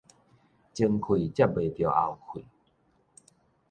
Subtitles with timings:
[0.03, 0.07] 前氣接
[1.45, 2.43] 袂著後氣